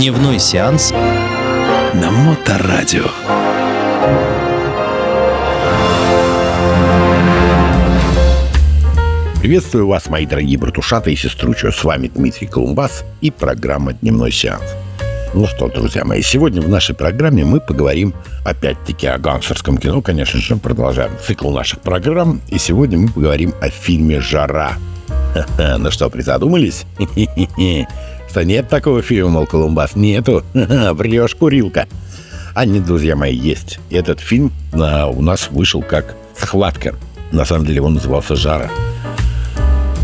[0.00, 3.04] Дневной сеанс на Моторадио.
[9.42, 11.70] Приветствую вас, мои дорогие братушаты и сестручи.
[11.70, 14.64] С вами Дмитрий Колумбас и программа «Дневной сеанс».
[15.34, 20.00] Ну что, друзья мои, сегодня в нашей программе мы поговорим опять-таки о гангстерском кино.
[20.00, 22.40] Конечно же, продолжаем цикл наших программ.
[22.48, 24.78] И сегодня мы поговорим о фильме «Жара».
[25.78, 26.86] Ну что, призадумались?
[28.30, 29.96] Что нет такого фильма, мол, Колумбас?
[29.96, 30.44] Нету.
[30.54, 31.88] Врешь, курилка.
[32.54, 33.80] А нет, друзья мои, есть.
[33.90, 36.94] Этот фильм а, у нас вышел как «Схватка».
[37.32, 38.70] На самом деле он назывался «Жара».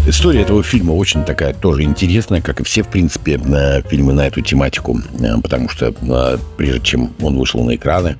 [0.08, 3.40] История этого фильма очень такая тоже интересная, как и все, в принципе,
[3.88, 8.16] фильмы на эту тематику, э, потому что э, прежде чем он вышел на экраны,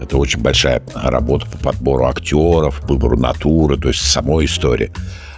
[0.00, 4.90] это очень большая работа по подбору актеров, выбору натуры, то есть самой истории.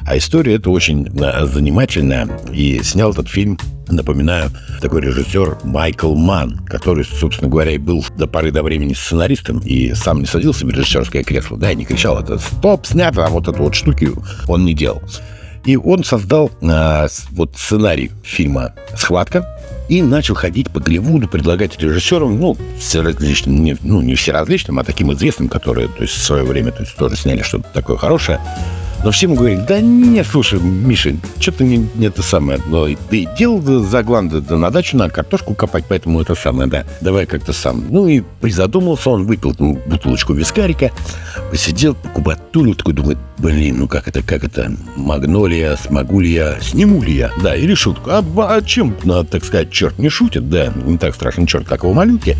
[0.06, 3.58] А история это очень э, занимательная, и снял этот фильм
[3.90, 9.58] Напоминаю, такой режиссер Майкл Ман, который, собственно говоря, и был до поры до времени сценаристом
[9.58, 13.30] и сам не садился в режиссерское кресло, да, и не кричал это «стоп, снято», а
[13.30, 14.10] вот эту вот штуки
[14.46, 15.02] он не делал.
[15.64, 19.46] И он создал э, вот сценарий фильма «Схватка»,
[19.90, 24.78] и начал ходить по Голливуду, предлагать режиссерам, ну, все различным, не, ну, не все различным,
[24.78, 27.96] а таким известным, которые, то есть, в свое время, то есть, тоже сняли что-то такое
[27.96, 28.40] хорошее.
[29.02, 32.60] Но всем говорили, да нет, слушай, Миша, что-то не, не это самое.
[32.66, 36.84] Но ты делал заглан да, да, на дачу, на картошку копать, поэтому это самое, да.
[37.00, 37.86] Давай как-то сам.
[37.88, 40.90] Ну и призадумался он, выпил ну, бутылочку вискарика,
[41.50, 47.02] посидел, покубатурил, такой думает, блин, ну как это, как это, магнолия, смогу ли я, сниму
[47.02, 47.30] ли я?
[47.42, 51.14] Да, и решил, а, а чем, ну, так сказать, черт не шутит, да, не так
[51.14, 52.36] страшен черт, как его малюки.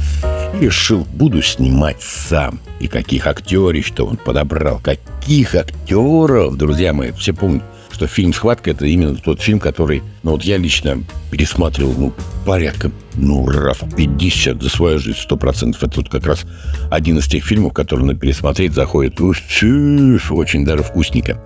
[0.55, 2.61] И решил, буду снимать сам.
[2.81, 7.63] И каких актерищ-то он подобрал, каких актеров, друзья мои, все помнят
[8.01, 12.15] что фильм «Схватка»— это именно тот фильм, который, ну вот я лично пересматривал, ну,
[12.47, 15.83] порядка, ну, раз 50 за свою жизнь, сто процентов.
[15.83, 16.47] Это вот как раз
[16.91, 21.45] один из тех фильмов, который на пересмотреть заходит очень даже вкусненько.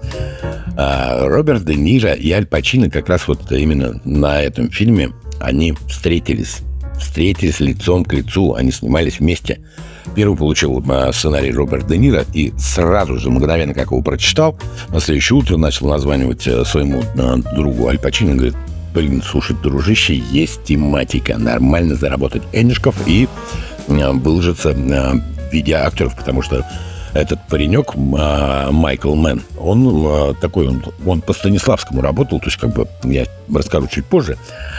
[0.76, 5.10] А Роберт Де Ниро и Аль Пачино как раз вот именно на этом фильме
[5.40, 6.58] они встретились
[6.98, 9.60] встретились лицом к лицу, они снимались вместе.
[10.14, 10.82] Первый получил
[11.12, 14.58] сценарий Роберт Де Ниро и сразу же, мгновенно, как его прочитал,
[14.90, 18.56] на следующее утро начал названивать э, своему а, другу Аль Пачино и говорит,
[18.92, 23.28] блин, слушай, дружище, есть тематика, нормально заработать энежков и
[23.88, 26.64] а, выложиться в виде актеров, потому что
[27.14, 32.58] этот паренек а, Майкл Мэн, он а, такой, он, он по Станиславскому работал, то есть
[32.58, 34.36] как бы я расскажу чуть позже.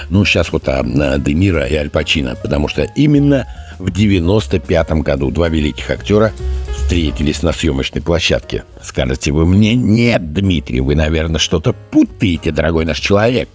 [0.09, 3.47] Ну, сейчас вот о, о Де Ниро и Аль Пачино, потому что именно
[3.79, 6.33] в 95 году два великих актера
[6.75, 8.63] встретились на съемочной площадке.
[8.83, 13.49] Скажете вы мне, нет, Дмитрий, вы, наверное, что-то путаете, дорогой наш человек.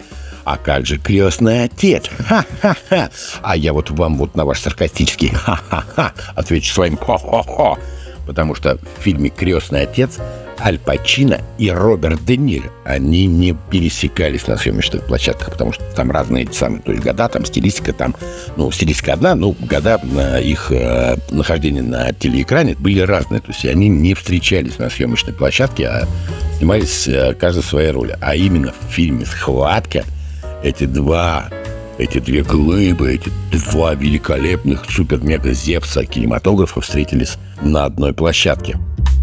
[0.44, 2.08] А как же крестный отец?
[2.18, 3.10] Ха-ха-ха!
[3.42, 7.78] А я вот вам вот на ваш саркастический ха-ха-ха отвечу своим хо-хо-хо
[8.26, 10.18] потому что в фильме «Крестный отец»
[10.62, 16.10] Аль Пачино и Роберт Де Ниро, они не пересекались на съемочных площадках, потому что там
[16.10, 18.14] разные эти самые, то есть года, там стилистика, там,
[18.56, 23.64] ну, стилистика одна, но года на их э, нахождения на телеэкране были разные, то есть
[23.64, 26.08] они не встречались на съемочной площадке, а
[26.58, 28.16] снимались э, каждой своей роли.
[28.20, 30.04] А именно в фильме «Схватка»
[30.62, 31.48] эти два
[32.00, 33.30] эти две глыбы, эти
[33.70, 38.78] два великолепных супер-мега-зевса кинематографа встретились на одной площадке.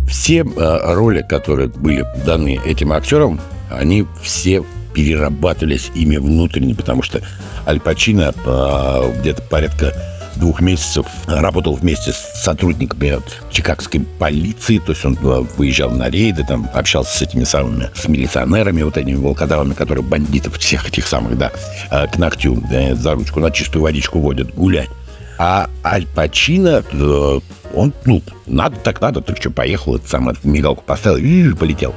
[0.07, 3.39] Все э, роли, которые были даны этим актерам,
[3.69, 7.21] они все перерабатывались ими внутренне, потому что
[7.67, 9.93] Аль Пачино э, где-то порядка
[10.37, 13.17] двух месяцев работал вместе с сотрудниками
[13.51, 18.07] чикагской полиции, то есть он э, выезжал на рейды, там общался с этими самыми, с
[18.07, 21.51] милиционерами, вот этими волкодавами, которые бандитов всех этих самых, да,
[21.89, 24.89] к ногтю да, за ручку на чистую водичку водят гулять.
[25.37, 27.39] А Аль Пачино, э,
[27.73, 31.93] он, ну, надо так надо, ты что, поехал, это самое, мигалку поставил и полетел.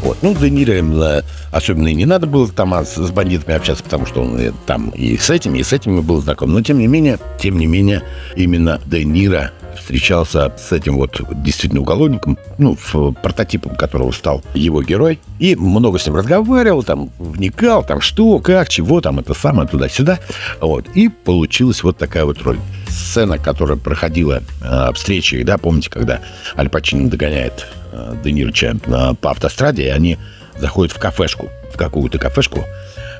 [0.00, 0.18] Вот.
[0.22, 4.06] Ну, Де Ниро особенно и не надо было там а с, с бандитами общаться, потому
[4.06, 6.52] что он там и с этими, и с этими был знаком.
[6.52, 8.02] Но, тем не менее, тем не менее,
[8.36, 14.82] именно Де Ниро встречался с этим вот действительно уголовником, ну, с прототипом которого стал его
[14.82, 19.68] герой, и много с ним разговаривал, там, вникал, там, что, как, чего, там, это самое,
[19.68, 20.20] туда-сюда,
[20.60, 22.58] вот, и получилась вот такая вот роль.
[22.94, 26.20] Сцена, которая проходила э, встречи, да, помните, когда
[26.56, 30.18] Аль Пачино догоняет э, Де Нирча э, по автостраде, и они
[30.58, 32.64] заходят в кафешку, в какую-то кафешку,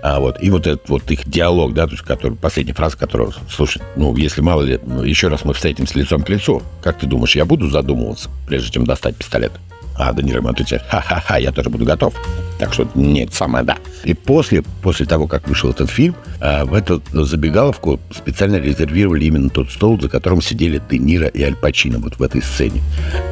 [0.03, 3.33] а, вот, и вот этот вот их диалог, да, то есть который, последняя фраза, которую,
[3.51, 7.35] слушай, ну, если мало ли, еще раз мы встретимся лицом к лицу, как ты думаешь,
[7.35, 9.53] я буду задумываться, прежде чем достать пистолет?
[9.97, 12.15] А Де Ниро ему отвечает, ха-ха-ха, я тоже буду готов.
[12.59, 13.79] Так что нет, самое да.
[14.05, 19.51] И после, после того, как вышел этот фильм, а, в эту забегаловку специально резервировали именно
[19.51, 22.83] тот стол, за которым сидели Де Ниро и Аль Пачино вот в этой сцене.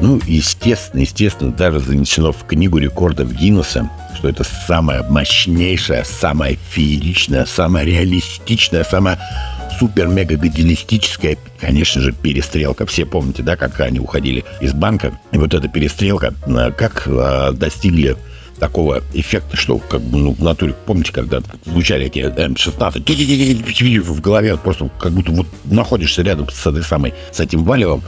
[0.01, 7.45] Ну, естественно, естественно, даже занесено в книгу рекордов Гиннесса, что это самая мощнейшая, самая фееричная,
[7.45, 9.19] самая реалистичная, самая
[9.79, 12.85] супер-мега-гадилистическая, конечно же, перестрелка.
[12.85, 15.19] Все помните, да, как они уходили из банка.
[15.31, 18.15] И вот эта перестрелка, а, как а, достигли
[18.59, 23.03] такого эффекта, что как бы ну, в натуре, помните, когда звучали эти М-16,
[23.99, 28.03] в голове просто как будто вот находишься рядом с этой самой, с этим валевом.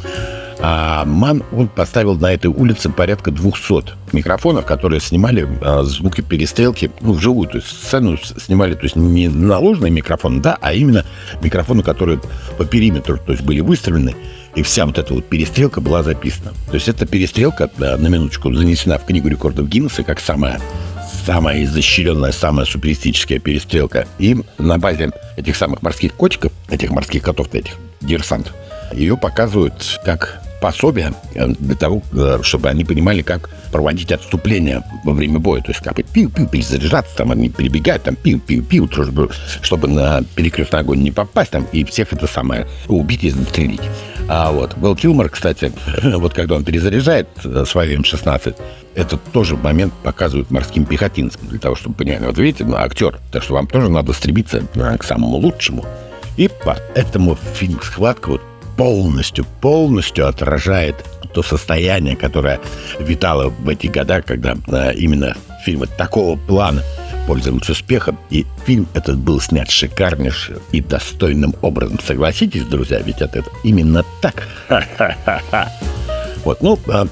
[0.59, 6.91] А Ман, он поставил на этой улице порядка 200 микрофонов, которые снимали а, звуки перестрелки,
[7.01, 11.05] ну, вживую, то есть сцену снимали, то есть не наложенный микрофон, да, а именно
[11.41, 12.21] микрофоны, которые
[12.57, 14.15] по периметру, то есть были выставлены,
[14.55, 16.51] и вся вот эта вот перестрелка была записана.
[16.67, 20.61] То есть эта перестрелка, на минуточку, занесена в книгу рекордов Гиннесса как самая
[21.25, 24.07] самая изощренная, самая суперистическая перестрелка.
[24.19, 28.53] И на базе этих самых морских котиков, этих морских котов, этих диверсантов,
[28.93, 35.13] ее показывают как пособие э, для того, э, чтобы они понимали, как проводить отступление во
[35.13, 35.61] время боя.
[35.61, 39.29] То есть как пиу-пиу, перезаряжаться, там они перебегают, там пиу-пиу-пиу, чтобы,
[39.61, 43.81] чтобы на перекрестный огонь не попасть, там, и всех это самое убить и застрелить.
[44.27, 45.71] А вот Белл Килмор, кстати,
[46.03, 48.55] вот когда он перезаряжает э, свой М-16,
[48.95, 53.43] это тоже момент показывают морским пехотинцам, для того, чтобы понять, вот видите, ну, актер, так
[53.43, 55.85] что вам тоже надо стремиться к самому лучшему.
[56.37, 58.41] И поэтому фильм «Схватка» вот
[58.77, 60.95] полностью, полностью отражает
[61.33, 62.59] то состояние, которое
[62.99, 65.35] витало в эти годы, когда а, именно
[65.65, 66.81] фильмы такого плана
[67.27, 71.99] пользовались успехом, и фильм этот был снят шикарнейшим и достойным образом.
[72.05, 74.47] Согласитесь, друзья, ведь это именно так.
[76.43, 77.07] Вот, ну, а,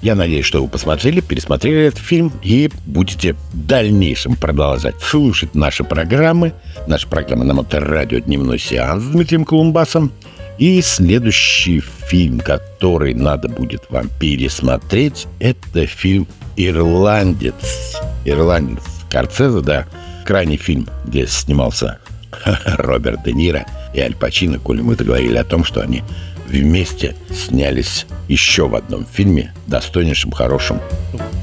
[0.00, 5.84] я надеюсь, что вы посмотрели, пересмотрели этот фильм и будете в дальнейшем продолжать слушать наши
[5.84, 6.54] программы.
[6.86, 10.12] Наша программа на Моторадио «Дневной сеанс» с Дмитрием Колумбасом.
[10.58, 16.26] И следующий фильм, который надо будет вам пересмотреть, это фильм
[16.56, 17.96] «Ирландец».
[18.24, 19.86] «Ирландец» Скорцезе, да,
[20.26, 21.98] крайний фильм, где снимался
[22.64, 26.02] Роберт Де Ниро и Аль Пачино, коли мы говорили о том, что они
[26.48, 30.80] вместе снялись еще в одном фильме, достойнейшем, хорошем,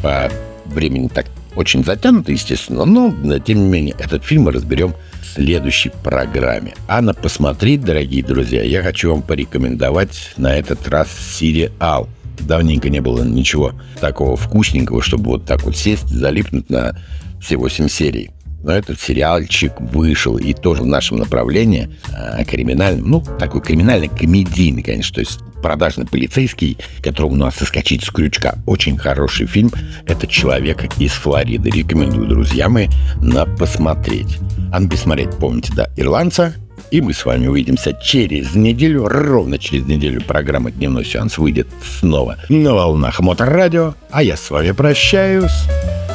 [0.03, 0.29] по
[0.65, 4.93] времени так очень затянуто, естественно, но, тем не менее, этот фильм мы разберем
[5.35, 6.73] следующей программе.
[6.87, 12.07] А на посмотреть, дорогие друзья, я хочу вам порекомендовать на этот раз сериал.
[12.39, 16.97] Давненько не было ничего такого вкусненького, чтобы вот так вот сесть, залипнуть на
[17.41, 18.31] все восемь серий.
[18.65, 25.13] Но этот сериальчик вышел и тоже в нашем направлении э, криминальном, ну, такой криминально-комедийный, конечно,
[25.13, 28.55] то есть продажный полицейский, которому надо соскочить с крючка.
[28.65, 29.69] Очень хороший фильм.
[30.07, 31.69] Это «Человек из Флориды».
[31.69, 32.87] Рекомендую, друзья мои,
[33.21, 34.39] на посмотреть.
[34.73, 36.55] А на посмотреть, помните, да, «Ирландца»,
[36.89, 41.67] и мы с вами увидимся через неделю, ровно через неделю программа «Дневной сеанс» выйдет
[41.99, 43.93] снова на волнах Моторадио.
[44.09, 45.53] А я с вами прощаюсь.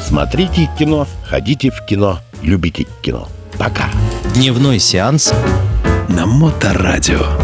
[0.05, 3.27] Смотрите кино, ходите в кино, любите кино.
[3.57, 3.89] Пока.
[4.33, 5.33] Дневной сеанс
[6.07, 7.40] на Моторадио.